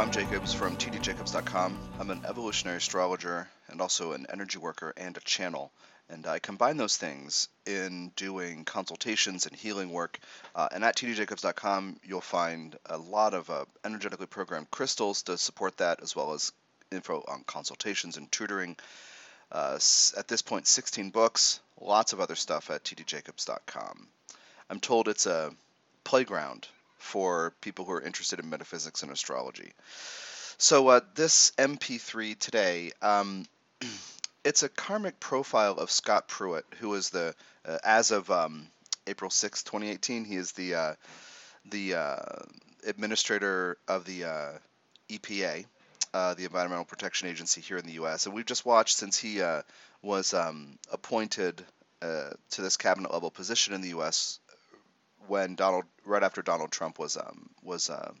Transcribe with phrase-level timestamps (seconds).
[0.00, 1.78] Tom Jacobs from tdjacobs.com.
[1.98, 5.70] I'm an evolutionary astrologer and also an energy worker and a channel.
[6.08, 10.18] And I combine those things in doing consultations and healing work.
[10.54, 15.76] Uh, and at tdjacobs.com, you'll find a lot of uh, energetically programmed crystals to support
[15.76, 16.50] that, as well as
[16.90, 18.78] info on consultations and tutoring.
[19.52, 19.78] Uh,
[20.16, 24.08] at this point, 16 books, lots of other stuff at tdjacobs.com.
[24.70, 25.52] I'm told it's a
[26.04, 26.68] playground
[27.00, 29.72] for people who are interested in metaphysics and astrology.
[30.58, 33.46] So uh, this MP3 today, um,
[34.44, 37.34] it's a karmic profile of Scott Pruitt, who is the,
[37.66, 38.66] uh, as of um,
[39.06, 40.94] April 6, 2018, he is the uh,
[41.70, 42.16] the uh,
[42.86, 44.52] administrator of the uh,
[45.10, 45.66] EPA,
[46.14, 48.26] uh, the Environmental Protection Agency here in the U.S.
[48.26, 49.42] And we've just watched since he
[50.02, 51.62] was um, appointed
[52.00, 54.40] to this cabinet level position in the U.S
[55.30, 58.12] when Donald, right after Donald Trump was um, was uh,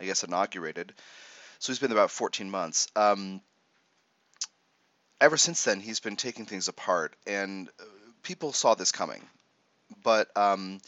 [0.00, 0.94] I guess inaugurated.
[1.58, 2.88] So he's been about 14 months.
[2.96, 3.42] Um,
[5.20, 7.84] ever since then, he's been taking things apart, and uh,
[8.22, 9.22] people saw this coming.
[10.02, 10.80] But um,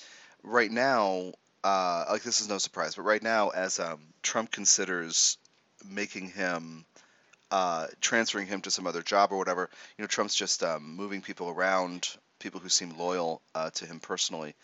[0.43, 2.95] right now, uh, like this is no surprise.
[2.95, 5.37] But right now, as um, Trump considers
[5.87, 6.87] making him
[7.51, 11.21] uh, transferring him to some other job or whatever, you know, Trump's just um, moving
[11.21, 14.55] people around, people who seem loyal uh, to him personally.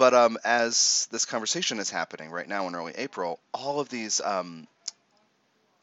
[0.00, 4.22] But um, as this conversation is happening right now in early April, all of these
[4.22, 4.66] um,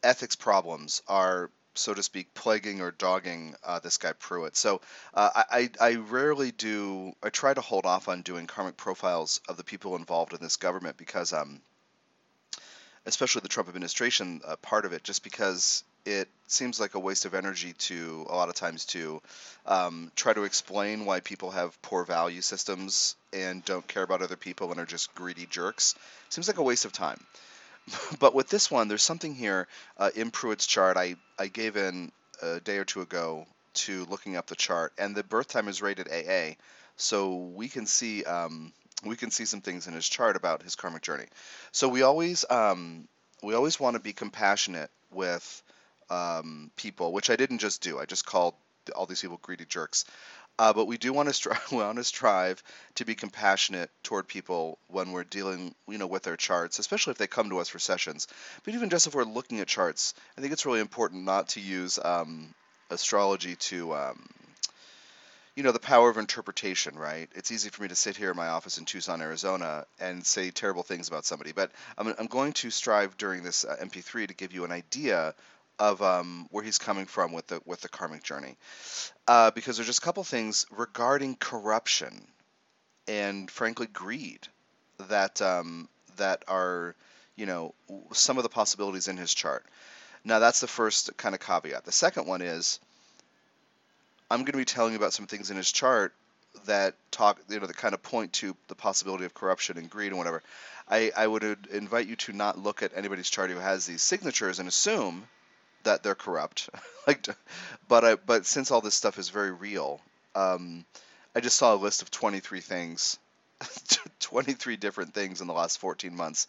[0.02, 4.56] ethics problems are, so to speak, plaguing or dogging uh, this guy Pruitt.
[4.56, 4.80] So
[5.14, 9.56] uh, I, I rarely do, I try to hold off on doing karmic profiles of
[9.56, 11.60] the people involved in this government because, um,
[13.06, 17.26] especially the Trump administration uh, part of it, just because it seems like a waste
[17.26, 19.20] of energy to a lot of times to
[19.66, 24.36] um, try to explain why people have poor value systems and don't care about other
[24.36, 25.94] people and are just greedy jerks.
[26.30, 27.22] Seems like a waste of time.
[28.18, 30.96] but with this one, there's something here uh, in Pruitt's chart.
[30.96, 35.14] I, I gave in a day or two ago to looking up the chart, and
[35.14, 36.54] the birth time is rated AA,
[36.96, 38.72] so we can see um,
[39.04, 41.26] we can see some things in his chart about his karmic journey.
[41.70, 43.06] So we always um,
[43.42, 45.62] we always want to be compassionate with
[46.10, 47.98] um, people, which I didn't just do.
[47.98, 48.54] I just called
[48.94, 50.04] all these people greedy jerks.
[50.58, 52.62] Uh, but we do want to strive, want to strive
[52.96, 57.18] to be compassionate toward people when we're dealing, you know, with their charts, especially if
[57.18, 58.26] they come to us for sessions.
[58.64, 61.60] But even just if we're looking at charts, I think it's really important not to
[61.60, 62.52] use um,
[62.90, 64.28] astrology to, um,
[65.54, 67.28] you know, the power of interpretation, right?
[67.36, 70.50] It's easy for me to sit here in my office in Tucson, Arizona, and say
[70.50, 71.52] terrible things about somebody.
[71.52, 75.34] But I'm, I'm going to strive during this uh, MP3 to give you an idea
[75.78, 78.56] of um, where he's coming from with the with the karmic journey,
[79.26, 82.26] uh, because there's just a couple things regarding corruption
[83.06, 84.46] and frankly greed
[85.08, 86.94] that um, that are
[87.36, 87.74] you know
[88.12, 89.64] some of the possibilities in his chart.
[90.24, 91.84] Now that's the first kind of caveat.
[91.84, 92.80] The second one is
[94.30, 96.12] I'm going to be telling you about some things in his chart
[96.66, 100.08] that talk you know that kind of point to the possibility of corruption and greed
[100.08, 100.42] and whatever.
[100.88, 104.58] I, I would invite you to not look at anybody's chart who has these signatures
[104.58, 105.24] and assume
[105.88, 106.68] that they're corrupt.
[107.06, 107.26] like,
[107.88, 110.00] but I, but since all this stuff is very real,
[110.34, 110.84] um,
[111.34, 113.18] I just saw a list of 23 things,
[114.20, 116.46] 23 different things in the last 14 months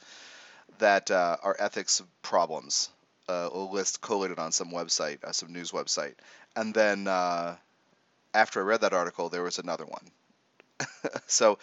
[0.80, 2.90] that uh, are ethics problems.
[3.28, 6.16] Uh, a list collated on some website, uh, some news website,
[6.56, 7.56] and then uh,
[8.34, 10.10] after I read that article, there was another one.
[11.28, 11.60] so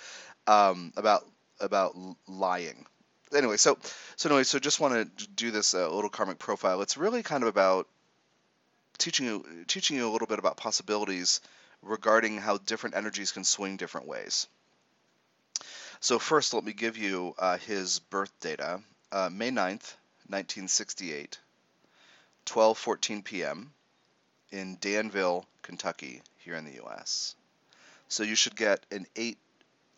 [0.47, 1.27] um, about
[1.59, 1.97] about
[2.29, 2.87] lying
[3.37, 3.79] anyway, so
[4.17, 6.83] so anyway, so just want to do this uh, little karmic profile.
[6.83, 7.89] It's really kind of about
[8.99, 11.41] teaching you teaching you a little bit about possibilities
[11.83, 14.47] regarding how different energies can swing different ways.
[16.01, 18.81] So first, let me give you uh, his birth data.
[19.13, 19.95] Uh, May 9th,
[20.29, 21.39] 1968,
[22.47, 23.73] 12:14 p.m.
[24.51, 27.35] in Danville, Kentucky, here in the U.S.
[28.09, 29.39] So you should get an 8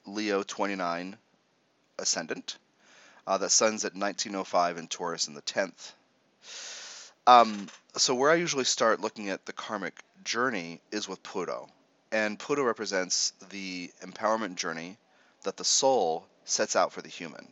[0.07, 1.17] Leo 29
[1.99, 2.57] ascendant
[3.29, 5.93] uh, the sun's at 1905 in Taurus in the 10th.
[7.27, 11.69] Um, so where I usually start looking at the karmic journey is with Pluto.
[12.11, 14.97] And Pluto represents the empowerment journey
[15.43, 17.47] that the soul sets out for the human.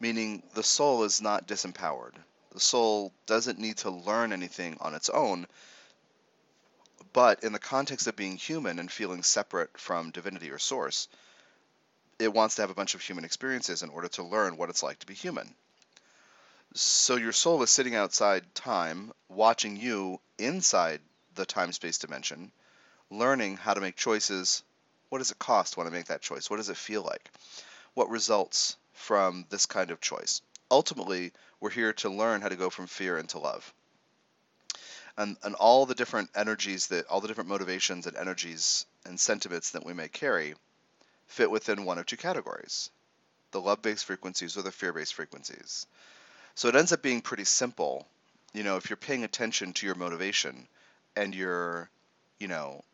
[0.00, 2.14] Meaning the soul is not disempowered.
[2.52, 5.46] The soul doesn't need to learn anything on its own,
[7.12, 11.06] but in the context of being human and feeling separate from divinity or source,
[12.20, 14.82] it wants to have a bunch of human experiences in order to learn what it's
[14.82, 15.54] like to be human.
[16.74, 21.00] So your soul is sitting outside time, watching you inside
[21.34, 22.52] the time space dimension,
[23.10, 24.62] learning how to make choices.
[25.08, 26.48] What does it cost when I make that choice?
[26.48, 27.28] What does it feel like?
[27.94, 30.42] What results from this kind of choice?
[30.70, 33.72] ultimately, we're here to learn how to go from fear into love.
[35.16, 39.72] And, and all the different energies that, all the different motivations and energies and sentiments
[39.72, 40.54] that we may carry
[41.30, 42.90] fit within one of two categories
[43.52, 45.86] the love based frequencies or the fear based frequencies.
[46.54, 48.06] So it ends up being pretty simple.
[48.52, 50.68] You know, if you're paying attention to your motivation
[51.16, 51.88] and you're,
[52.38, 52.84] you know,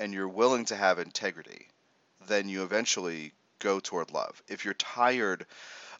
[0.00, 1.68] and you're willing to have integrity,
[2.26, 4.42] then you eventually go toward love.
[4.48, 5.46] If you're tired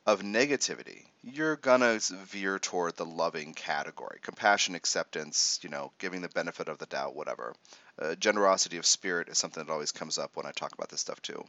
[0.06, 4.19] of negativity, you're gonna veer toward the loving category.
[4.23, 7.55] Compassion, acceptance, you know, giving the benefit of the doubt, whatever.
[7.99, 11.00] Uh, generosity of spirit is something that always comes up when I talk about this
[11.00, 11.44] stuff too.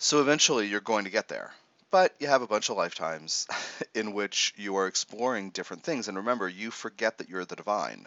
[0.00, 1.52] So eventually you're going to get there.
[1.90, 3.48] But you have a bunch of lifetimes
[3.94, 6.06] in which you are exploring different things.
[6.06, 8.06] And remember, you forget that you're the divine.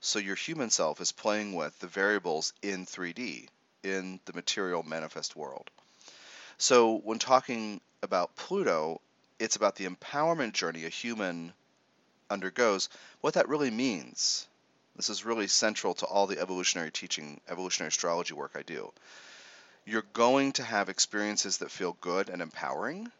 [0.00, 3.46] So your human self is playing with the variables in 3D,
[3.84, 5.70] in the material manifest world.
[6.58, 9.00] So when talking about Pluto,
[9.38, 11.52] it's about the empowerment journey a human
[12.28, 12.88] undergoes.
[13.20, 14.48] What that really means,
[14.96, 18.92] this is really central to all the evolutionary teaching, evolutionary astrology work I do
[19.90, 23.10] you're going to have experiences that feel good and empowering,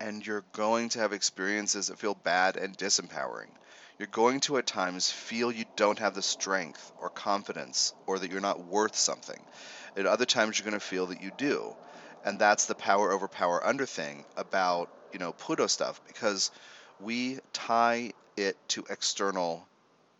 [0.00, 3.50] and you're going to have experiences that feel bad and disempowering.
[3.96, 8.32] You're going to at times feel you don't have the strength or confidence or that
[8.32, 9.40] you're not worth something.
[9.96, 11.76] At other times you're going to feel that you do.
[12.24, 16.50] And that's the power over power under thing about, you know, Pluto stuff because
[16.98, 19.64] we tie it to external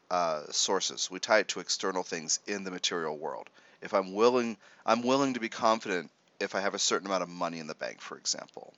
[0.08, 1.10] uh, sources.
[1.10, 3.50] We tie it to external things in the material world
[3.84, 6.10] if I'm willing, I'm willing to be confident
[6.40, 8.74] if I have a certain amount of money in the bank, for example,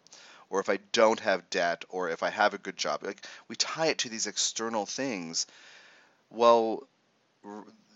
[0.51, 3.03] or if I don't have debt, or if I have a good job.
[3.03, 5.47] Like we tie it to these external things.
[6.31, 6.87] Well,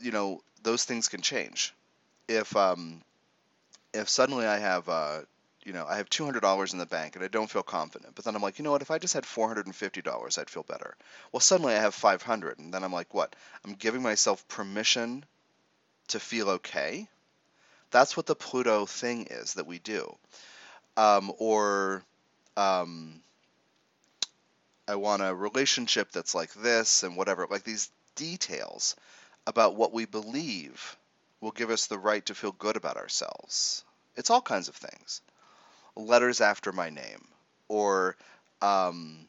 [0.01, 1.75] you know, those things can change.
[2.29, 3.03] If um,
[3.93, 5.21] if suddenly I have uh,
[5.65, 8.15] you know, I have $200 in the bank and I don't feel confident.
[8.15, 8.83] But then I'm like, you know what?
[8.83, 10.97] If I just had $450, I'd feel better.
[11.33, 13.37] Well, suddenly I have 500, and then I'm like, what?
[13.65, 15.25] I'm giving myself permission
[16.11, 17.09] to feel okay.
[17.91, 20.17] That's what the Pluto thing is that we do.
[20.97, 22.05] Um, or
[22.57, 23.21] um,
[24.87, 27.47] I want a relationship that's like this and whatever.
[27.51, 28.97] Like these details
[29.47, 30.97] about what we believe
[31.41, 33.85] will give us the right to feel good about ourselves.
[34.17, 35.23] It's all kinds of things.
[35.97, 37.27] Letters after my name,
[37.69, 38.17] or
[38.63, 39.27] um,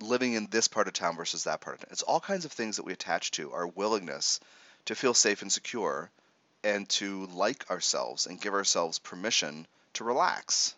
[0.00, 1.92] living in this part of town versus that part of town.
[1.92, 4.40] It's all kinds of things that we attach to our willingness
[4.86, 6.10] to feel safe and secure
[6.64, 10.74] and to like ourselves and give ourselves permission to relax.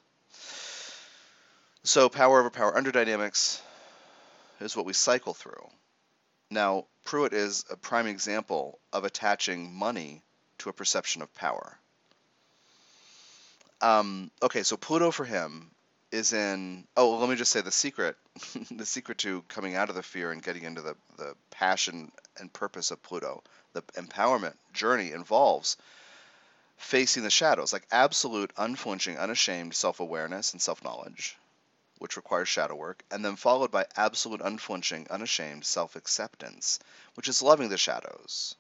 [1.83, 3.61] So, power over power under dynamics
[4.61, 5.69] is what we cycle through.
[6.51, 10.23] Now, Pruitt is a prime example of attaching money
[10.59, 11.79] to a perception of power.
[13.81, 15.71] Um, okay, so Pluto for him
[16.11, 16.87] is in.
[16.97, 18.17] Oh, well, let me just say the secret.
[18.71, 22.53] the secret to coming out of the fear and getting into the, the passion and
[22.53, 23.43] purpose of Pluto,
[23.75, 25.77] the empowerment journey involves
[26.77, 31.37] facing the shadows, like absolute, unflinching, unashamed self awareness and self knowledge,
[31.99, 36.79] which requires shadow work, and then followed by absolute, unflinching, unashamed self acceptance,
[37.15, 38.55] which is loving the shadows.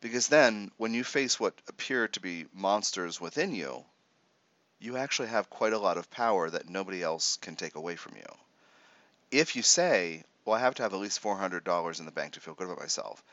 [0.00, 3.84] Because then, when you face what appear to be monsters within you,
[4.78, 8.16] you actually have quite a lot of power that nobody else can take away from
[8.16, 8.36] you.
[9.30, 12.40] If you say, well, I have to have at least $400 in the bank to
[12.40, 13.24] feel good about myself,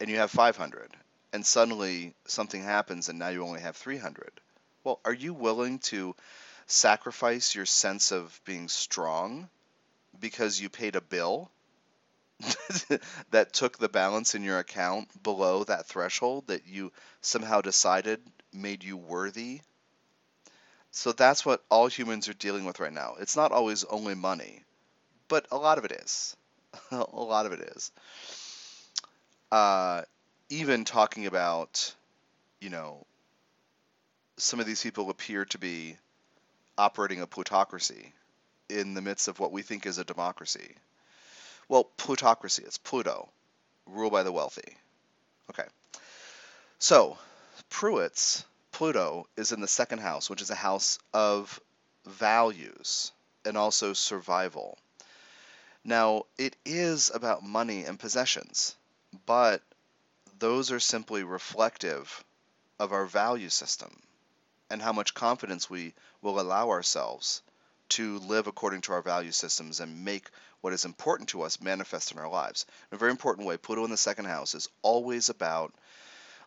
[0.00, 0.90] and you have 500,
[1.32, 4.40] and suddenly something happens and now you only have 300.
[4.84, 6.16] Well, are you willing to
[6.66, 9.48] sacrifice your sense of being strong
[10.20, 11.50] because you paid a bill
[13.30, 18.20] that took the balance in your account below that threshold that you somehow decided
[18.52, 19.60] made you worthy
[20.92, 23.14] so that's what all humans are dealing with right now.
[23.20, 24.64] It's not always only money,
[25.28, 26.36] but a lot of it is.
[26.90, 27.92] a lot of it is.
[29.50, 30.02] Uh,
[30.48, 31.94] even talking about,
[32.60, 33.04] you know,
[34.36, 35.96] some of these people appear to be
[36.78, 38.12] operating a plutocracy
[38.68, 40.74] in the midst of what we think is a democracy.
[41.68, 43.28] Well, plutocracy, it's Pluto,
[43.86, 44.76] rule by the wealthy.
[45.50, 45.68] Okay.
[46.78, 47.18] So,
[47.68, 51.60] Pruitt's Pluto is in the second house, which is a house of
[52.06, 53.12] values
[53.44, 54.78] and also survival.
[55.84, 58.74] Now, it is about money and possessions,
[59.26, 59.62] but
[60.38, 62.24] those are simply reflective
[62.78, 63.90] of our value system
[64.70, 67.42] and how much confidence we will allow ourselves
[67.90, 70.28] to live according to our value systems and make
[70.60, 72.66] what is important to us manifest in our lives.
[72.90, 75.74] In a very important way, Pluto in the second house is always about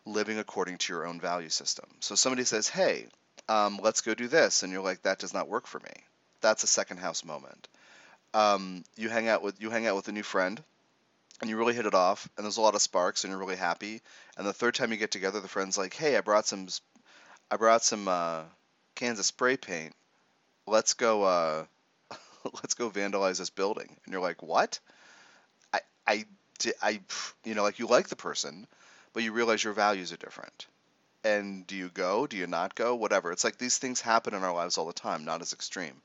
[0.06, 1.86] living according to your own value system.
[2.00, 3.06] So somebody says, hey,
[3.48, 4.62] um, let's go do this.
[4.62, 5.92] And you're like, that does not work for me.
[6.40, 7.68] that's a second house moment.
[8.32, 10.62] Um, you hang out with you hang out with a new friend,
[11.40, 13.56] and you really hit it off, and there's a lot of sparks, and you're really
[13.56, 14.00] happy.
[14.36, 16.68] And the third time you get together, the friend's like, "Hey, I brought some,
[17.50, 18.42] I brought some uh,
[18.94, 19.94] cans of spray paint.
[20.66, 21.64] Let's go, uh,
[22.54, 24.80] let's go vandalize this building." And you're like, "What?"
[25.72, 26.24] I, I,
[26.82, 27.00] I,
[27.44, 28.66] you know, like you like the person,
[29.12, 30.66] but you realize your values are different.
[31.24, 32.26] And do you go?
[32.26, 32.94] Do you not go?
[32.94, 33.32] Whatever.
[33.32, 36.02] It's like these things happen in our lives all the time, not as extreme.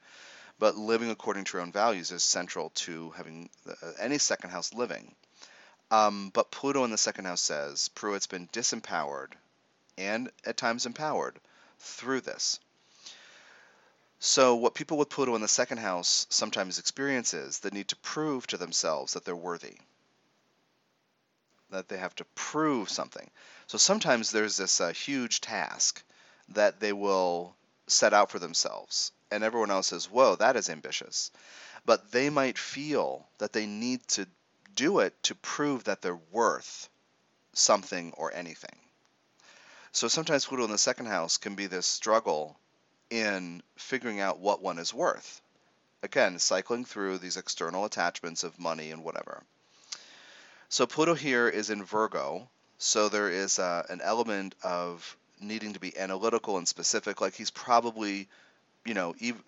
[0.60, 4.74] But living according to your own values is central to having uh, any second house
[4.74, 5.16] living.
[5.90, 9.34] Um, but Pluto in the second house says Pruitt's been disempowered
[9.98, 11.40] and at times empowered
[11.80, 12.60] through this.
[14.20, 17.96] So, what people with Pluto in the second house sometimes experience is the need to
[17.96, 19.78] prove to themselves that they're worthy,
[21.70, 23.32] that they have to prove something.
[23.68, 26.04] So, sometimes there's this uh, huge task
[26.50, 27.56] that they will
[27.92, 31.32] set out for themselves, and everyone else says, Whoa, that is ambitious.
[31.86, 34.28] But they might feel that they need to
[34.76, 36.90] do it to prove that they're worth
[37.54, 38.78] something or anything.
[39.92, 42.58] So sometimes Pluto in the second house can be this struggle
[43.10, 45.42] in figuring out what one is worth.
[46.04, 49.44] Again, cycling through these external attachments of money and whatever.
[50.70, 55.80] So Pluto here is in Virgo, so there is uh, an element of needing to
[55.80, 57.22] be analytical and specific.
[57.22, 58.28] Like he's probably,
[58.86, 59.42] you know, even,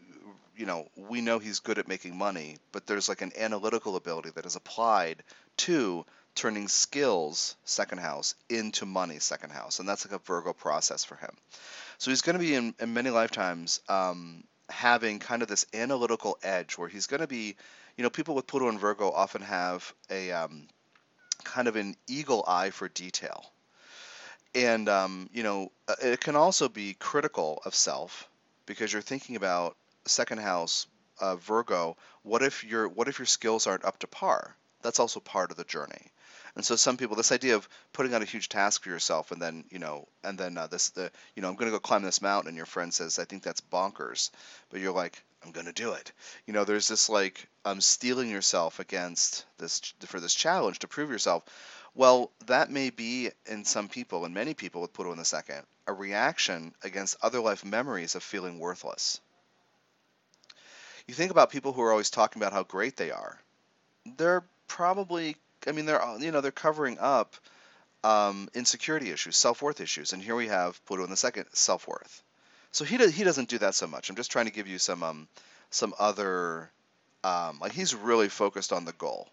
[0.55, 4.29] you know, we know he's good at making money, but there's like an analytical ability
[4.35, 5.23] that is applied
[5.57, 6.05] to
[6.35, 9.79] turning skills, second house, into money, second house.
[9.79, 11.31] And that's like a Virgo process for him.
[11.97, 16.37] So he's going to be in, in many lifetimes um, having kind of this analytical
[16.41, 17.55] edge where he's going to be,
[17.97, 20.67] you know, people with Pluto and Virgo often have a um,
[21.43, 23.45] kind of an eagle eye for detail.
[24.53, 28.27] And, um, you know, uh, it can also be critical of self
[28.65, 30.87] because you're thinking about second house
[31.19, 31.95] uh, Virgo.
[32.23, 34.55] What if your what if your skills aren't up to par?
[34.81, 36.11] That's also part of the journey.
[36.55, 39.41] And so some people, this idea of putting out a huge task for yourself, and
[39.41, 42.03] then you know, and then uh, this the you know, I'm going to go climb
[42.03, 44.31] this mountain, and your friend says, I think that's bonkers,
[44.69, 46.11] but you're like, I'm going to do it.
[46.45, 51.09] You know, there's this like um, steeling yourself against this for this challenge to prove
[51.09, 51.43] yourself.
[51.93, 55.65] Well, that may be in some people, and many people with Pluto in the second,
[55.87, 59.19] a reaction against other life memories of feeling worthless.
[61.07, 63.37] You think about people who are always talking about how great they are.
[64.17, 65.35] They're probably
[65.67, 67.35] I mean, they're you know they're covering up
[68.03, 71.87] um, insecurity issues, self worth issues, and here we have Pluto in the second self
[71.87, 72.23] worth.
[72.71, 74.09] So he does, he doesn't do that so much.
[74.09, 75.27] I'm just trying to give you some um,
[75.69, 76.71] some other
[77.23, 79.29] um, like he's really focused on the goal,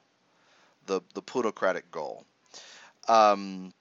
[0.86, 2.24] the the plutocratic goal.
[3.08, 3.72] Um,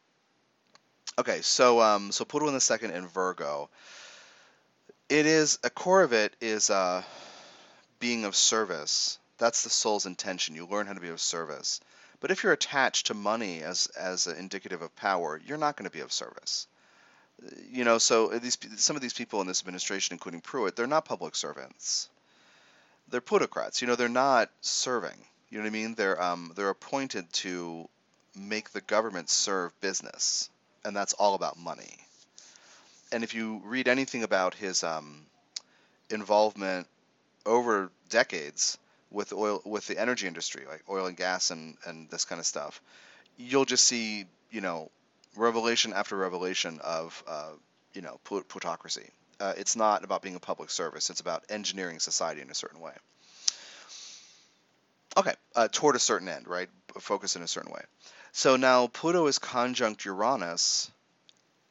[1.20, 3.70] okay, so um, so Pluto in the second in Virgo.
[5.10, 7.02] It is a core of it is uh,
[8.00, 9.20] being of service.
[9.38, 10.56] That's the soul's intention.
[10.56, 11.80] You learn how to be of service.
[12.20, 15.96] But if you're attached to money as as indicative of power, you're not going to
[15.96, 16.68] be of service.
[17.70, 21.06] You know, so these some of these people in this administration, including Pruitt, they're not
[21.06, 22.10] public servants.
[23.10, 23.82] They're plutocrats.
[23.82, 25.18] You know, they're not serving.
[25.50, 25.96] You know what I mean?
[25.96, 27.88] They're um, they're appointed to
[28.38, 30.50] make the government serve business,
[30.86, 31.98] and that's all about money.
[33.12, 35.26] And if you read anything about his um,
[36.10, 36.88] involvement
[37.46, 38.78] over decades
[39.10, 42.46] with oil with the energy industry, like oil and gas and and this kind of
[42.46, 42.82] stuff,
[43.38, 44.92] you'll just see you know
[45.36, 47.52] revelation after revelation of uh,
[47.94, 49.10] you know plutocracy.
[49.40, 52.82] Uh, it's not about being a public service; it's about engineering society in a certain
[52.82, 52.94] way.
[55.16, 56.70] Okay, uh, toward a certain end, right?
[57.00, 57.82] Focus in a certain way.
[58.38, 60.92] So now Pluto is conjunct Uranus,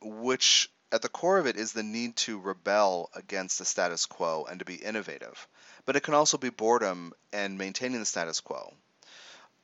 [0.03, 4.47] which at the core of it is the need to rebel against the status quo
[4.51, 5.47] and to be innovative
[5.87, 8.75] but it can also be boredom and maintaining the status quo.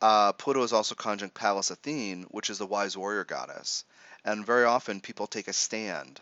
[0.01, 3.85] Uh, Pluto is also conjunct Pallas Athene, which is the wise warrior goddess.
[4.25, 6.21] And very often people take a stand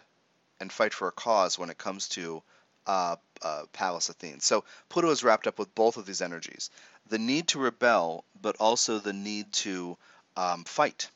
[0.58, 2.42] and fight for a cause when it comes to
[2.86, 4.40] uh, uh, Pallas Athene.
[4.40, 6.70] So Pluto is wrapped up with both of these energies
[7.08, 9.96] the need to rebel, but also the need to
[10.36, 11.10] um, fight.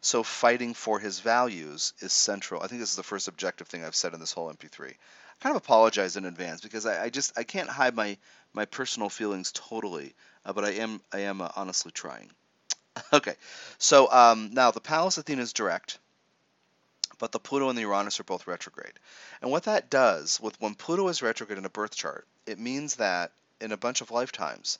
[0.00, 2.62] So fighting for his values is central.
[2.62, 5.42] I think this is the first objective thing I've said in this whole MP3 I
[5.42, 8.16] kind of apologize in advance because I, I just I can't hide my
[8.52, 12.30] my personal feelings totally, uh, but I am I am uh, honestly trying.
[13.12, 13.34] okay,
[13.78, 15.98] so um, now the Pallas Athena is direct,
[17.18, 18.98] but the Pluto and the Uranus are both retrograde.
[19.42, 22.96] And what that does with when Pluto is retrograde in a birth chart, it means
[22.96, 24.78] that in a bunch of lifetimes,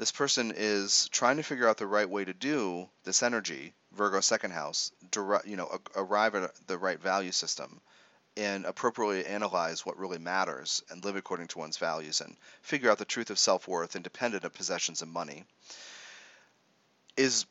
[0.00, 4.20] this person is trying to figure out the right way to do this energy, Virgo
[4.20, 4.92] second house,
[5.44, 7.82] you know, arrive at the right value system
[8.34, 12.96] and appropriately analyze what really matters and live according to one's values and figure out
[12.96, 15.44] the truth of self-worth independent of possessions and money.
[17.18, 17.44] Is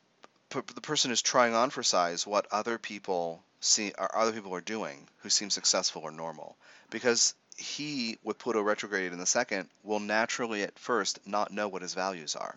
[0.48, 4.60] the person is trying on for size what other people see or other people are
[4.60, 6.56] doing who seem successful or normal.
[6.90, 11.82] Because he with Pluto retrograde in the second will naturally at first not know what
[11.82, 12.56] his values are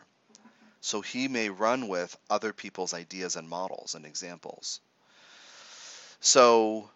[0.81, 4.79] so he may run with other people's ideas and models and examples
[6.19, 6.89] so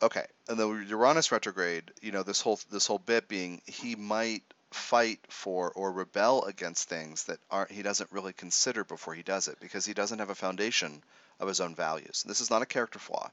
[0.00, 4.42] okay and the Uranus retrograde you know this whole this whole bit being he might
[4.70, 9.48] fight for or rebel against things that aren't he doesn't really consider before he does
[9.48, 11.02] it because he doesn't have a foundation
[11.40, 12.24] of his own values.
[12.26, 13.30] This is not a character flaw.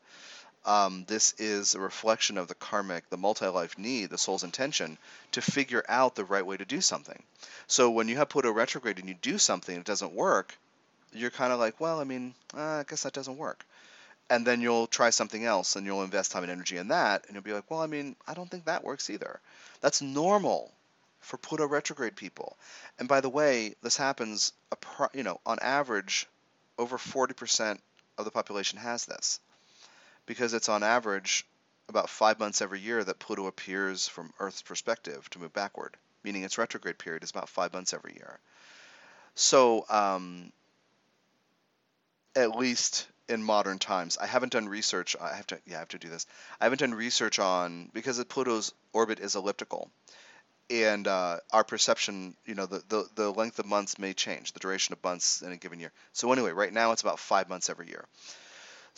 [0.69, 4.99] Um, this is a reflection of the karmic, the multi-life need, the soul's intention
[5.31, 7.23] to figure out the right way to do something.
[7.65, 10.55] So when you have Pluto retrograde and you do something and it doesn't work,
[11.11, 13.65] you're kind of like, well, I mean, uh, I guess that doesn't work.
[14.29, 17.33] And then you'll try something else and you'll invest time and energy in that, and
[17.33, 19.39] you'll be like, well, I mean, I don't think that works either.
[19.81, 20.71] That's normal
[21.19, 22.55] for Pluto retrograde people.
[22.99, 24.53] And by the way, this happens,
[25.15, 26.27] you know, on average,
[26.77, 27.79] over 40%
[28.19, 29.39] of the population has this,
[30.29, 31.43] because it's on average
[31.87, 36.43] about five months every year that Pluto appears from Earth's perspective to move backward, meaning
[36.43, 38.39] its retrograde period is about five months every year.
[39.33, 40.51] So, um,
[42.35, 45.15] at least in modern times, I haven't done research.
[45.19, 46.27] I have to, yeah, I have to do this.
[46.61, 49.89] I haven't done research on because Pluto's orbit is elliptical
[50.69, 54.59] and uh, our perception, you know, the, the, the length of months may change, the
[54.59, 55.91] duration of months in a given year.
[56.13, 58.05] So anyway, right now it's about five months every year.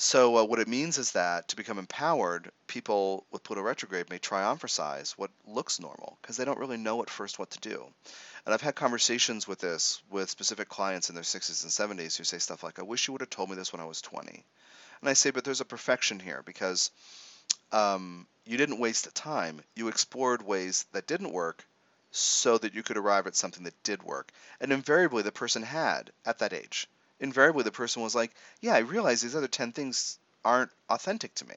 [0.04, 4.18] So uh, what it means is that to become empowered, people with Pluto retrograde may
[4.18, 4.68] for
[5.16, 7.86] what looks normal because they don't really know at first what to do.
[8.44, 12.24] And I've had conversations with this with specific clients in their 60s and 70s who
[12.24, 14.44] say stuff like, "I wish you would have told me this when I was 20."
[15.02, 16.90] And I say, but there's a perfection here because
[17.72, 19.62] um, you didn't waste time.
[19.76, 21.64] You explored ways that didn't work
[22.10, 24.32] so that you could arrive at something that did work.
[24.60, 26.88] And invariably, the person had at that age.
[27.22, 31.48] Invariably, the person was like, Yeah, I realize these other 10 things aren't authentic to
[31.48, 31.56] me.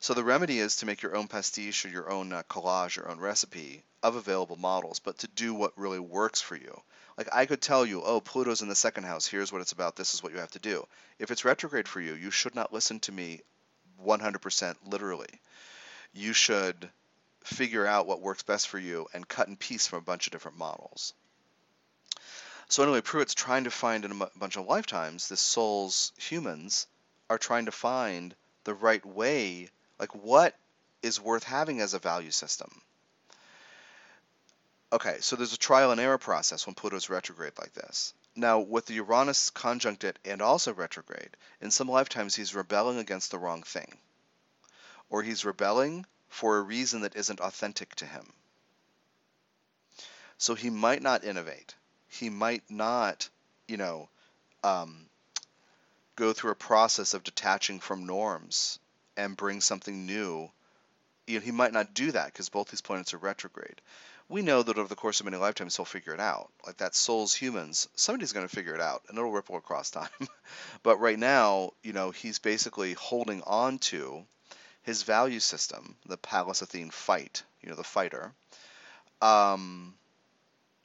[0.00, 3.08] So the remedy is to make your own pastiche or your own uh, collage, your
[3.08, 6.80] own recipe of available models, but to do what really works for you.
[7.16, 9.26] Like I could tell you, oh, Pluto's in the second house.
[9.26, 9.94] Here's what it's about.
[9.94, 10.86] This is what you have to do.
[11.20, 13.42] If it's retrograde for you, you should not listen to me
[14.04, 15.40] 100% literally
[16.12, 16.90] you should
[17.44, 20.32] figure out what works best for you and cut and piece from a bunch of
[20.32, 21.14] different models.
[22.68, 26.86] So anyway, Pruitt's trying to find in a bunch of lifetimes, this soul's humans
[27.30, 30.54] are trying to find the right way, like what
[31.02, 32.82] is worth having as a value system.
[34.92, 38.14] Okay, so there's a trial and error process when Pluto's retrograde like this.
[38.36, 43.30] Now, with the Uranus conjunct it and also retrograde, in some lifetimes he's rebelling against
[43.30, 43.98] the wrong thing
[45.10, 48.32] or he's rebelling for a reason that isn't authentic to him.
[50.36, 51.74] So he might not innovate.
[52.08, 53.28] He might not,
[53.66, 54.08] you know,
[54.64, 55.06] um,
[56.16, 58.78] go through a process of detaching from norms
[59.16, 60.50] and bring something new.
[61.26, 63.80] You know, he might not do that because both these planets are retrograde.
[64.28, 66.50] We know that over the course of many lifetimes he'll figure it out.
[66.66, 70.08] Like that soul's humans, somebody's going to figure it out and it'll ripple across time.
[70.82, 74.24] but right now, you know, he's basically holding on to
[74.82, 78.32] his value system, the Pallas Athene fight, you know, the fighter,
[79.20, 79.94] um,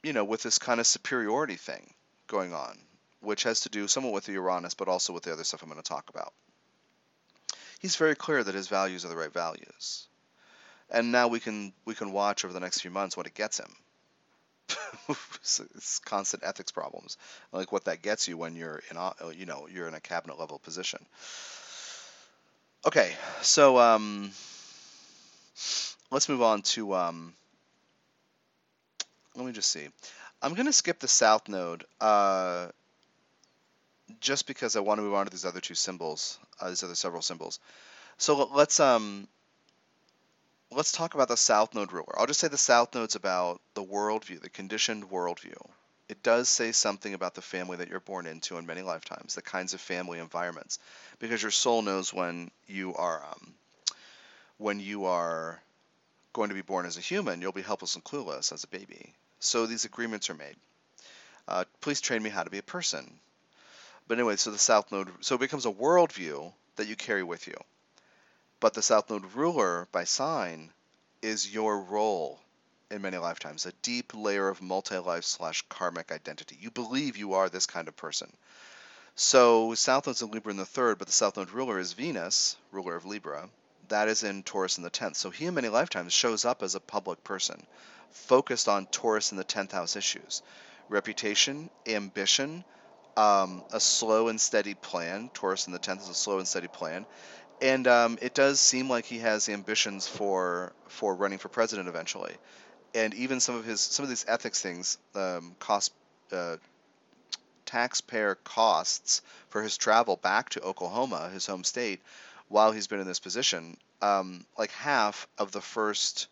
[0.04, 1.92] you know, with this kind of superiority thing
[2.26, 2.78] going on,
[3.20, 5.70] which has to do somewhat with the Uranus, but also with the other stuff I'm
[5.70, 6.32] going to talk about.
[7.80, 10.06] He's very clear that his values are the right values,
[10.90, 13.58] and now we can we can watch over the next few months what it gets
[13.58, 13.74] him.
[15.48, 17.18] it's constant ethics problems,
[17.52, 18.96] like what that gets you when you're in,
[19.36, 21.00] you know, you're in a cabinet level position.
[22.86, 24.30] Okay, so um,
[26.10, 27.34] let's move on to, um,
[29.36, 29.86] let me just see.
[30.42, 32.68] I'm going to skip the south node uh,
[34.20, 36.94] just because I want to move on to these other two symbols, uh, these other
[36.94, 37.60] several symbols.
[38.18, 39.26] So let's um,
[40.70, 42.18] let's talk about the south node ruler.
[42.18, 45.56] I'll just say the south node's about the worldview, the conditioned worldview
[46.08, 49.42] it does say something about the family that you're born into in many lifetimes, the
[49.42, 50.78] kinds of family environments,
[51.18, 53.54] because your soul knows when you are um,
[54.58, 55.60] when you are
[56.32, 59.14] going to be born as a human, you'll be helpless and clueless as a baby.
[59.44, 60.56] So these agreements are made.
[61.46, 63.20] Uh, please train me how to be a person.
[64.08, 67.46] But anyway, so the South Node, so it becomes a worldview that you carry with
[67.46, 67.56] you.
[68.60, 70.72] But the South Node ruler by sign
[71.20, 72.40] is your role
[72.90, 76.56] in many lifetimes, a deep layer of multi-life slash karmic identity.
[76.60, 78.32] You believe you are this kind of person.
[79.16, 82.56] So South Node's in Libra in the third, but the South Node ruler is Venus,
[82.72, 83.48] ruler of Libra,
[83.88, 85.16] that is in Taurus in the 10th.
[85.16, 87.66] So he in many lifetimes shows up as a public person,
[88.10, 90.42] focused on Taurus in the 10th house issues.
[90.88, 92.64] Reputation, ambition,
[93.16, 95.30] um, a slow and steady plan.
[95.34, 97.06] Taurus in the 10th is a slow and steady plan.
[97.60, 102.34] And um, it does seem like he has ambitions for for running for president eventually.
[102.94, 105.92] And even some of his some of these ethics things um, cost
[106.32, 106.56] uh,
[107.64, 112.00] taxpayer costs for his travel back to Oklahoma, his home state,
[112.48, 113.76] while he's been in this position.
[114.02, 116.28] Um, like half of the first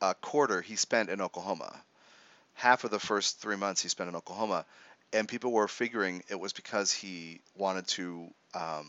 [0.00, 1.74] uh, quarter he spent in Oklahoma.
[2.54, 4.64] Half of the first three months he spent in Oklahoma,
[5.12, 8.86] and people were figuring it was because he wanted to um,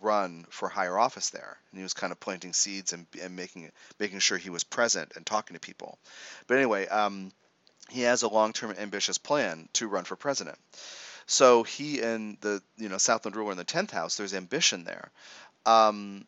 [0.00, 3.70] run for higher office there, and he was kind of planting seeds and, and making
[3.98, 5.98] making sure he was present and talking to people.
[6.46, 7.32] But anyway, um,
[7.88, 10.58] he has a long-term ambitious plan to run for president.
[11.26, 14.84] So he and the you know South Node ruler in the tenth house, there's ambition
[14.84, 15.10] there.
[15.66, 16.26] Um,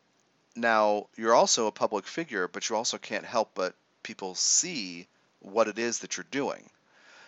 [0.55, 5.07] now you're also a public figure, but you also can't help but people see
[5.39, 6.69] what it is that you're doing.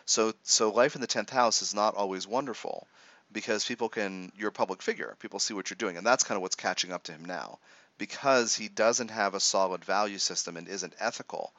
[0.05, 2.87] So so life in the tenth house is not always wonderful
[3.31, 5.15] because people can you're a public figure.
[5.19, 7.59] People see what you're doing, and that's kind of what's catching up to him now
[7.97, 11.53] because he doesn't have a solid value system and isn't ethical.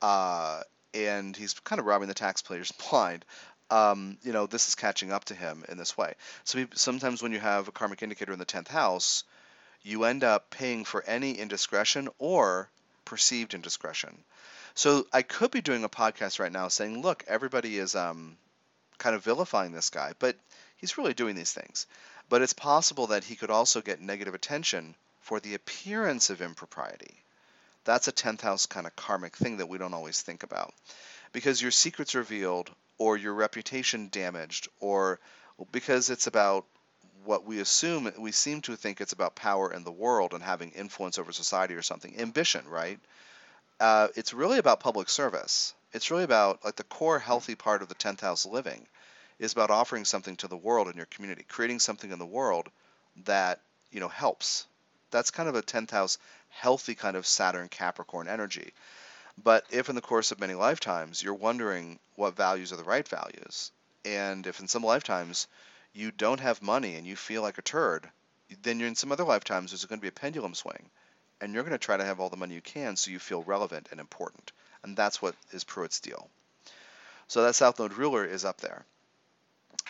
[0.00, 3.24] Uh, and he's kind of robbing the taxpayers blind.
[3.70, 6.14] Um, you know, this is catching up to him in this way.
[6.44, 9.24] So he, sometimes when you have a karmic indicator in the 10th house,
[9.84, 12.68] you end up paying for any indiscretion or
[13.04, 14.24] perceived indiscretion.
[14.74, 18.36] So I could be doing a podcast right now saying, look, everybody is um,
[18.98, 20.36] kind of vilifying this guy, but
[20.76, 21.86] he's really doing these things.
[22.28, 27.22] But it's possible that he could also get negative attention for the appearance of impropriety.
[27.84, 30.74] That's a 10th house kind of karmic thing that we don't always think about.
[31.32, 35.20] Because your secret's revealed, or your reputation damaged, or
[35.72, 36.64] because it's about
[37.24, 40.70] what we assume, we seem to think it's about power in the world and having
[40.70, 42.18] influence over society or something.
[42.18, 42.98] Ambition, right?
[43.80, 45.74] Uh, it's really about public service.
[45.92, 48.86] It's really about, like, the core healthy part of the 10th house living
[49.38, 52.68] is about offering something to the world in your community, creating something in the world
[53.24, 53.60] that,
[53.90, 54.66] you know, helps.
[55.10, 56.18] That's kind of a 10th house
[56.50, 58.72] healthy kind of Saturn Capricorn energy.
[59.42, 63.06] But if in the course of many lifetimes you're wondering what values are the right
[63.06, 63.72] values,
[64.04, 65.48] and if in some lifetimes
[65.94, 68.08] you don't have money and you feel like a turd,
[68.62, 70.90] then you're in some other lifetimes there's going to be a pendulum swing,
[71.40, 73.42] and you're going to try to have all the money you can so you feel
[73.42, 74.52] relevant and important.
[74.82, 76.28] And that's what is Pruitt's deal.
[77.28, 78.84] So that South Node ruler is up there.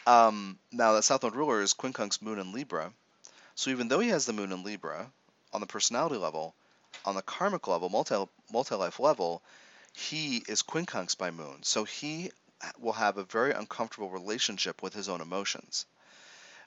[0.07, 2.93] Um, now that South Node ruler is Quincunx Moon in Libra.
[3.55, 5.11] So even though he has the Moon in Libra,
[5.53, 6.55] on the personality level,
[7.05, 8.17] on the karmic level, multi
[8.53, 9.43] multi life level,
[9.95, 11.63] he is quincunx by moon.
[11.63, 12.31] So he
[12.79, 15.87] will have a very uncomfortable relationship with his own emotions.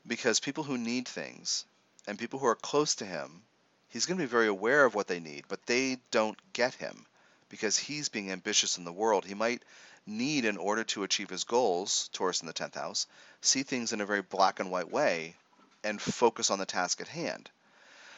[0.07, 1.65] Because people who need things
[2.07, 3.43] and people who are close to him,
[3.89, 7.05] he's going to be very aware of what they need, but they don't get him
[7.49, 9.25] because he's being ambitious in the world.
[9.25, 9.63] He might
[10.05, 13.07] need, in order to achieve his goals, Taurus in the 10th house,
[13.41, 15.35] see things in a very black and white way
[15.83, 17.49] and focus on the task at hand.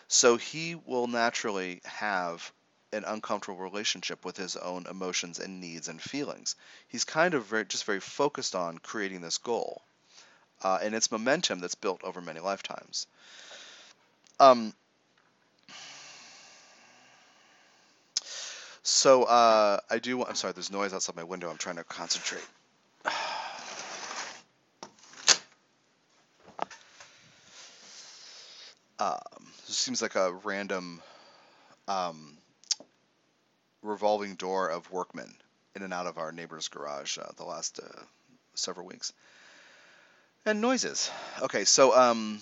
[0.07, 2.51] So he will naturally have
[2.91, 6.55] an uncomfortable relationship with his own emotions and needs and feelings.
[6.87, 9.83] He's kind of very, just very focused on creating this goal,
[10.61, 13.07] uh, and it's momentum that's built over many lifetimes.
[14.39, 14.73] Um,
[18.83, 20.23] so uh, I do.
[20.23, 20.53] I'm sorry.
[20.53, 21.49] There's noise outside my window.
[21.49, 22.45] I'm trying to concentrate.
[29.01, 29.17] Um,
[29.65, 31.01] it seems like a random
[31.87, 32.37] um,
[33.81, 35.33] revolving door of workmen
[35.73, 38.01] in and out of our neighbor's garage uh, the last uh,
[38.55, 39.13] several weeks.
[40.45, 41.11] And noises.
[41.41, 42.39] Okay, so um,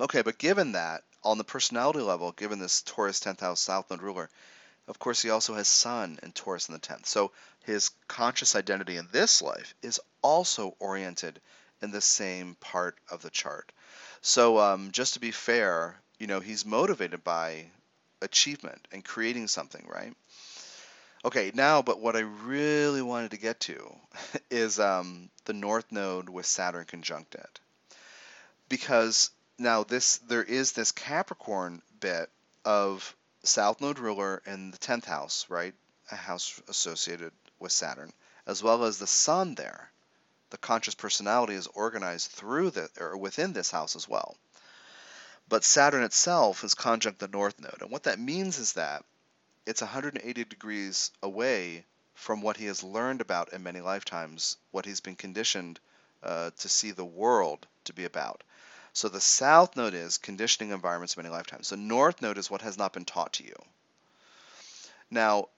[0.00, 4.02] okay, but given that on the personality level, given this Taurus 10th house South Node
[4.02, 4.28] ruler,
[4.86, 7.06] of course he also has Sun and Taurus in the 10th.
[7.06, 7.32] So
[7.64, 11.40] his conscious identity in this life is also oriented
[11.80, 13.72] in the same part of the chart.
[14.20, 17.66] So um, just to be fair, you know, he's motivated by
[18.20, 20.12] achievement and creating something, right?
[21.24, 23.94] Okay, now, but what I really wanted to get to
[24.50, 27.60] is um, the North Node with Saturn conjunct it,
[28.68, 32.30] because now this there is this Capricorn bit
[32.64, 35.74] of South Node ruler in the tenth house, right?
[36.10, 38.12] A house associated with Saturn,
[38.46, 39.90] as well as the Sun there
[40.50, 44.36] the conscious personality is organized through the or within this house as well.
[45.48, 49.04] But Saturn itself is conjunct the north node, and what that means is that
[49.68, 55.00] it's 180 degrees away from what he has learned about in many lifetimes, what he's
[55.00, 55.78] been conditioned
[56.22, 58.42] uh, to see the world to be about.
[58.94, 61.68] So the south node is conditioning environments of many lifetimes.
[61.68, 63.54] The north node is what has not been taught to you.
[65.10, 65.50] Now,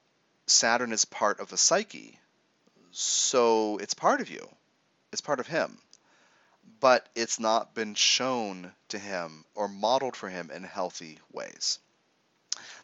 [0.49, 2.19] Saturn is part of the psyche,
[2.91, 4.45] so it's part of you.
[5.13, 5.79] It's part of him.
[6.81, 11.79] But it's not been shown to him or modeled for him in healthy ways.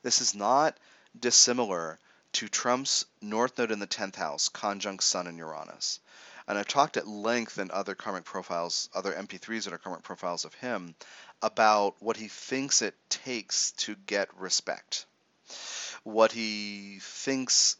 [0.02, 0.78] This is not
[1.20, 1.98] dissimilar
[2.32, 6.00] to Trump's North Node in the 10th house, conjunct Sun and Uranus.
[6.48, 10.44] And I've talked at length in other karmic profiles, other MP3s that are karmic profiles
[10.44, 10.94] of him,
[11.42, 15.06] about what he thinks it takes to get respect,
[16.04, 17.76] what he thinks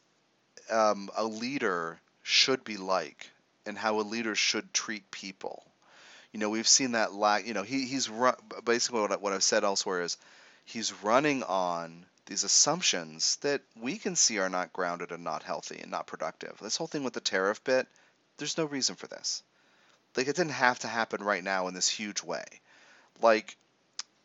[0.71, 3.31] um, a leader should be like,
[3.67, 5.65] and how a leader should treat people.
[6.33, 7.47] You know, we've seen that lack.
[7.47, 10.17] You know, he, he's run, basically what, I, what I've said elsewhere is
[10.65, 15.79] he's running on these assumptions that we can see are not grounded and not healthy
[15.81, 16.59] and not productive.
[16.61, 17.87] This whole thing with the tariff bit,
[18.37, 19.43] there's no reason for this.
[20.17, 22.45] Like it didn't have to happen right now in this huge way.
[23.23, 23.57] Like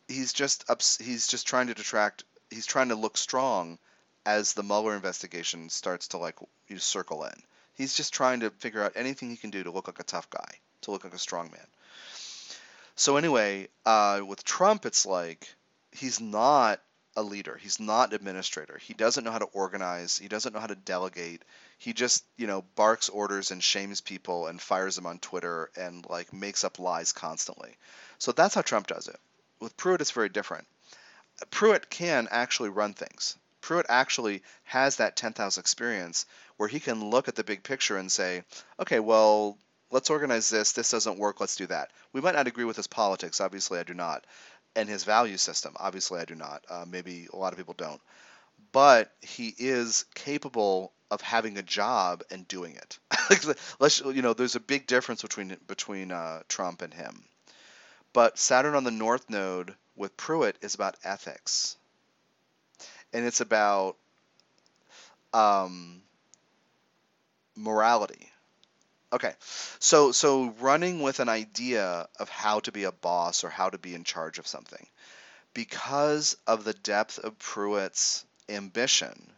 [0.08, 2.24] he's just ups, he's just trying to detract.
[2.50, 3.78] He's trying to look strong
[4.26, 6.36] as the Mueller investigation starts to like
[6.68, 7.44] you circle in.
[7.76, 10.30] He's just trying to figure out anything he can do to look like a tough
[10.30, 11.68] guy, to look like a strong man.
[12.96, 15.48] So anyway, uh, with Trump, it's like
[15.92, 16.82] he's not
[17.16, 17.58] a leader.
[17.62, 18.78] He's not administrator.
[18.78, 20.18] He doesn't know how to organize.
[20.18, 21.44] He doesn't know how to delegate.
[21.78, 26.06] He just, you know, barks orders and shames people and fires them on Twitter and
[26.10, 27.76] like makes up lies constantly.
[28.18, 29.20] So that's how Trump does it.
[29.60, 30.68] With Pruitt, it's very different.
[31.50, 33.38] Pruitt can actually run things.
[33.62, 36.26] Pruitt actually has that 10th house experience
[36.58, 38.44] where he can look at the big picture and say,
[38.80, 39.58] okay, well,
[39.92, 40.72] let's organize this.
[40.72, 41.40] This doesn't work.
[41.40, 41.92] Let's do that.
[42.14, 43.42] We might not agree with his politics.
[43.42, 44.26] Obviously, I do not
[44.76, 45.76] and his value system.
[45.78, 46.64] Obviously, I do not.
[46.70, 48.02] Uh, maybe a lot of people don't.
[48.72, 53.00] But he is capable of having a job and doing it.
[53.80, 57.24] Let's, you know, there's a big difference between between uh, Trump and him.
[58.14, 61.78] But Saturn on the North Node with Pruitt is about ethics,
[63.14, 63.98] and it's about
[65.34, 66.02] um,
[67.56, 68.31] morality
[69.14, 69.34] Okay,
[69.80, 73.78] so so running with an idea of how to be a boss or how to
[73.78, 74.88] be in charge of something,
[75.54, 79.32] because of the depth of Pruitt's ambition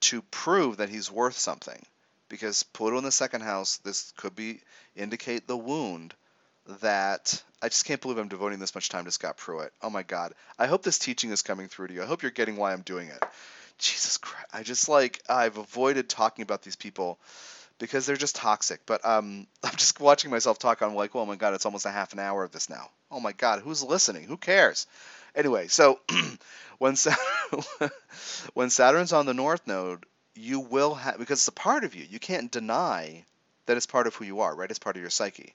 [0.00, 1.82] to prove that he's worth something,
[2.28, 4.60] because Pluto in the second house, this could be
[4.94, 6.12] indicate the wound
[6.80, 9.72] that I just can't believe I'm devoting this much time to Scott Pruitt.
[9.80, 12.02] Oh my God, I hope this teaching is coming through to you.
[12.02, 13.24] I hope you're getting why I'm doing it.
[13.78, 17.18] Jesus Christ, I just like I've avoided talking about these people
[17.78, 18.80] because they're just toxic.
[18.86, 20.82] But um, I'm just watching myself talk.
[20.82, 22.90] I'm like, oh my god, it's almost a half an hour of this now.
[23.10, 24.24] Oh my god, who's listening?
[24.24, 24.86] Who cares?
[25.34, 25.98] Anyway, so
[26.78, 27.58] when Saturn,
[28.54, 32.04] when Saturn's on the North Node, you will have because it's a part of you.
[32.08, 33.24] You can't deny
[33.66, 34.70] that it's part of who you are, right?
[34.70, 35.54] It's part of your psyche.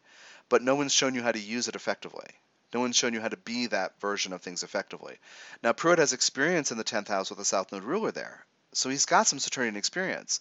[0.49, 2.25] But no one's shown you how to use it effectively.
[2.73, 5.17] No one's shown you how to be that version of things effectively.
[5.63, 8.45] Now, Pruitt has experience in the 10th house with the South Node ruler there.
[8.73, 10.39] So he's got some Saturnian experience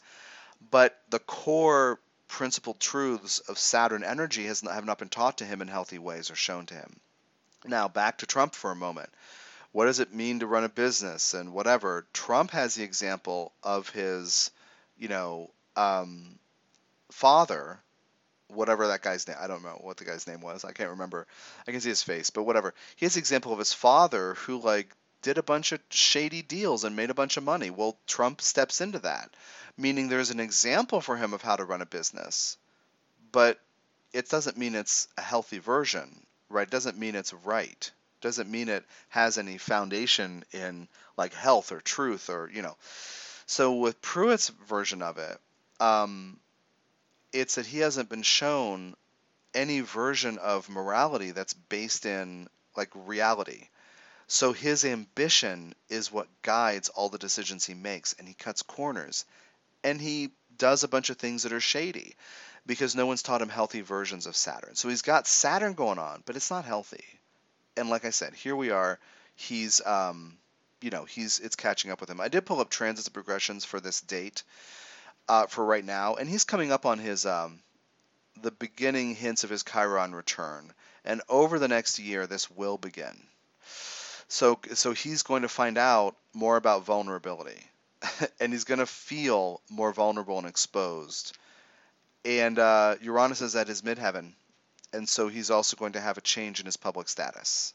[0.70, 5.44] but the core principal truths of Saturn energy has not, have not been taught to
[5.44, 7.00] him in healthy ways or shown to him.
[7.64, 9.10] Now, back to Trump for a moment.
[9.72, 12.06] What does it mean to run a business and whatever?
[12.12, 14.50] Trump has the example of his,
[14.96, 16.38] you know, um,
[17.10, 17.80] father,
[18.48, 19.36] whatever that guy's name.
[19.40, 20.64] I don't know what the guy's name was.
[20.64, 21.26] I can't remember.
[21.66, 22.74] I can see his face, but whatever.
[22.96, 26.84] He has the example of his father who like did a bunch of shady deals
[26.84, 27.70] and made a bunch of money.
[27.70, 29.30] Well, Trump steps into that
[29.78, 32.58] meaning there's an example for him of how to run a business,
[33.30, 33.58] but
[34.12, 36.66] it doesn't mean it's a healthy version, right?
[36.66, 37.90] It doesn't mean it's right.
[37.90, 42.76] It doesn't mean it has any foundation in like health or truth or you know.
[43.46, 45.40] So with Pruitt's version of it,
[45.80, 46.38] um,
[47.32, 48.94] it's that he hasn't been shown
[49.54, 53.68] any version of morality that's based in like reality.
[54.28, 59.24] So his ambition is what guides all the decisions he makes, and he cuts corners
[59.84, 62.16] and he does a bunch of things that are shady
[62.66, 64.74] because no one's taught him healthy versions of Saturn.
[64.74, 67.04] So he's got Saturn going on, but it's not healthy.
[67.76, 68.98] And like I said, here we are.
[69.34, 70.36] He's, um,
[70.82, 72.20] you know, he's it's catching up with him.
[72.20, 74.42] I did pull up transits and progressions for this date,
[75.28, 77.60] uh, for right now, and he's coming up on his um,
[78.42, 80.72] the beginning hints of his Chiron return.
[81.04, 83.16] And over the next year, this will begin.
[84.28, 87.58] So, so he's going to find out more about vulnerability
[88.40, 91.36] and he's going to feel more vulnerable and exposed.
[92.24, 94.32] And uh, Uranus is at his midheaven,
[94.92, 97.74] and so he's also going to have a change in his public status,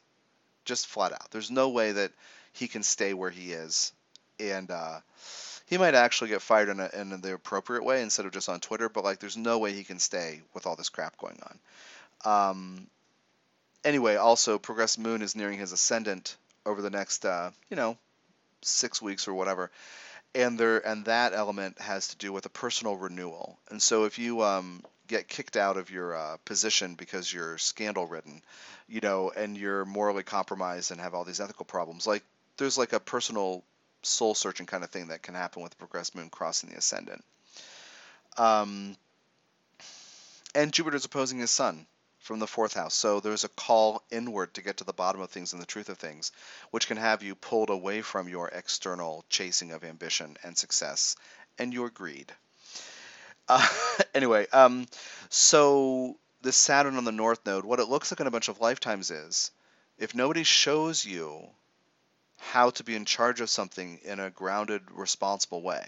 [0.66, 1.32] just flat out.
[1.32, 2.12] There's no way that
[2.52, 3.94] he can stay where he is,
[4.40, 5.00] and uh,
[5.66, 8.60] he might actually get fired in, a, in the appropriate way instead of just on
[8.60, 8.90] Twitter.
[8.90, 12.50] But like, there's no way he can stay with all this crap going on.
[12.50, 12.88] Um,
[13.84, 17.98] anyway, also, Progress Moon is nearing his ascendant over the next, uh, you know,
[18.62, 19.72] six weeks or whatever.
[20.36, 23.60] And there, and that element has to do with a personal renewal.
[23.70, 28.08] And so, if you um, get kicked out of your uh, position because you're scandal
[28.08, 28.42] ridden,
[28.88, 32.24] you know, and you're morally compromised and have all these ethical problems, like
[32.58, 33.64] there's like a personal
[34.02, 37.24] soul searching kind of thing that can happen with the progressed moon crossing the ascendant.
[38.38, 38.96] Um,
[40.56, 41.86] and Jupiter's opposing his sun
[42.24, 42.94] from the fourth house.
[42.94, 45.90] So there's a call inward to get to the bottom of things and the truth
[45.90, 46.32] of things,
[46.72, 51.18] which can have you pulled away from your external chasing of ambition and success
[51.60, 52.32] and your greed.
[53.50, 53.68] Uh,
[54.16, 54.86] anyway, um,
[55.28, 58.62] so the Saturn on the North Node, what it looks like in a bunch of
[58.62, 59.52] lifetimes is
[59.98, 61.50] if nobody shows you
[62.40, 65.86] how to be in charge of something in a grounded, responsible way,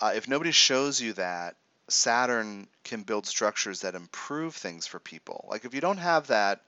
[0.00, 1.54] uh, if nobody shows you that
[1.88, 6.60] Saturn can build structures that improve things for people, like if you don't have that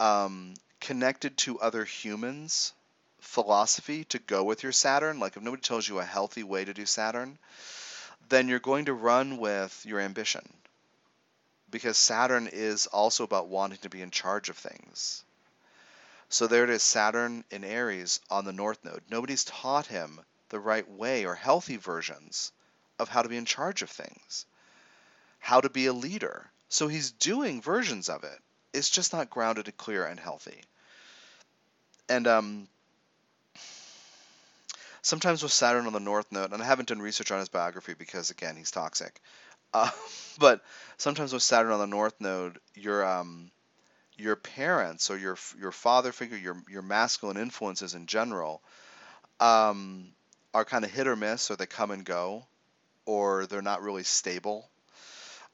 [0.00, 2.72] um, connected to other humans
[3.20, 6.74] philosophy to go with your Saturn, like if nobody tells you a healthy way to
[6.74, 7.38] do Saturn,
[8.28, 10.42] then you're going to run with your ambition.
[11.70, 15.24] Because Saturn is also about wanting to be in charge of things.
[16.28, 19.02] So there it is, Saturn in Aries on the North Node.
[19.10, 22.52] Nobody's taught him the right way or healthy versions
[22.98, 24.46] of how to be in charge of things,
[25.38, 26.50] how to be a leader.
[26.68, 28.38] So he's doing versions of it.
[28.72, 30.62] It's just not grounded and clear and healthy.
[32.08, 32.68] And um,
[35.02, 37.94] sometimes with Saturn on the North Node, and I haven't done research on his biography
[37.94, 39.20] because again he's toxic.
[39.74, 39.88] Uh,
[40.38, 40.60] but
[40.98, 43.50] sometimes with Saturn on the North Node, your um,
[44.18, 48.62] your parents or your your father figure, your your masculine influences in general,
[49.40, 50.08] um,
[50.52, 52.44] are kind of hit or miss, or they come and go,
[53.06, 54.68] or they're not really stable.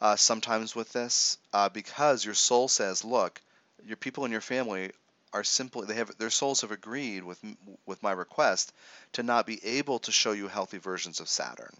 [0.00, 3.40] Uh, sometimes with this, uh, because your soul says, look,
[3.84, 4.92] your people in your family
[5.32, 7.38] are simply they have their souls have agreed with
[7.84, 8.72] with my request
[9.12, 11.76] to not be able to show you healthy versions of Saturn.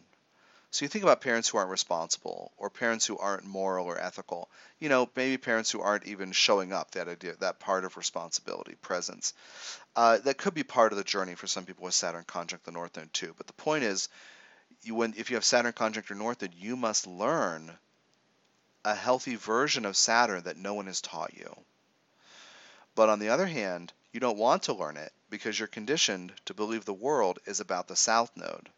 [0.71, 4.51] So you think about parents who aren't responsible, or parents who aren't moral or ethical.
[4.79, 6.91] You know, maybe parents who aren't even showing up.
[6.91, 9.33] That idea, that part of responsibility, presence,
[9.97, 12.73] uh, that could be part of the journey for some people with Saturn conjunct the
[12.73, 13.35] North Node too.
[13.39, 14.11] But the point is,
[14.83, 17.79] you when if you have Saturn conjunct your North Node, you must learn
[18.85, 21.55] a healthy version of Saturn that no one has taught you.
[22.95, 26.55] But on the other hand, you don't want to learn it because you're conditioned to
[26.55, 28.69] believe the world is about the south node.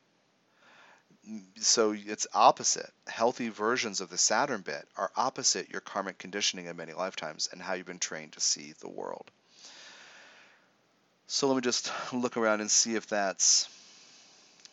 [1.56, 2.90] So it's opposite.
[3.06, 7.62] Healthy versions of the Saturn bit are opposite your karmic conditioning in many lifetimes and
[7.62, 9.30] how you've been trained to see the world.
[11.26, 13.68] So let me just look around and see if that's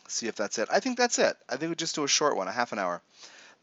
[0.08, 0.68] see if that's it.
[0.70, 1.36] I think that's it.
[1.48, 3.02] I think we just do a short one, a half an hour.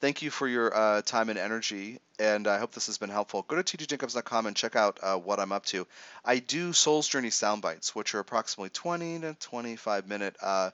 [0.01, 3.43] Thank you for your uh, time and energy, and I hope this has been helpful.
[3.47, 5.88] Go to tdjacobs.com and check out uh, what I'm up to.
[6.23, 10.71] I do Soul's Journey sound bites, which are approximately 20 to 25 minute uh,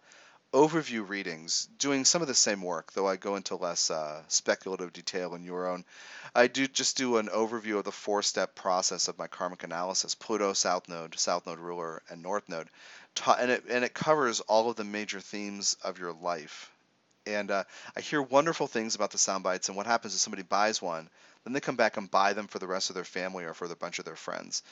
[0.54, 4.92] overview readings, doing some of the same work, though I go into less uh, speculative
[4.92, 5.86] detail in your own.
[6.36, 10.16] I do just do an overview of the four step process of my karmic analysis
[10.16, 12.70] Pluto, South Node, South Node Ruler, and North Node.
[13.40, 16.72] And it, and it covers all of the major themes of your life
[17.26, 17.64] and uh,
[17.96, 19.68] I hear wonderful things about the sound bites.
[19.68, 21.10] And what happens is somebody buys one,
[21.44, 23.68] then they come back and buy them for the rest of their family or for
[23.68, 24.64] the bunch of their friends,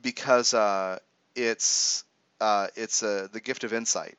[0.00, 0.98] because uh,
[1.34, 2.04] it's
[2.40, 4.16] uh, it's uh, the gift of insight,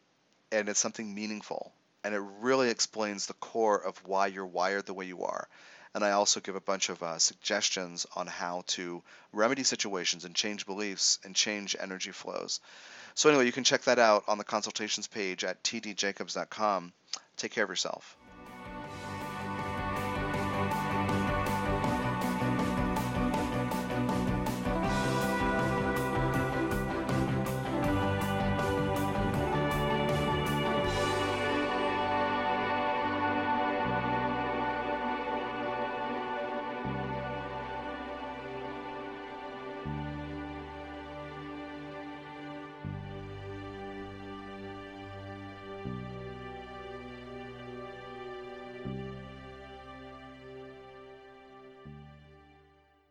[0.51, 1.71] and it's something meaningful,
[2.03, 5.47] and it really explains the core of why you're wired the way you are.
[5.95, 10.33] And I also give a bunch of uh, suggestions on how to remedy situations and
[10.33, 12.59] change beliefs and change energy flows.
[13.15, 16.93] So anyway, you can check that out on the consultations page at tdjacobs.com.
[17.37, 18.17] Take care of yourself.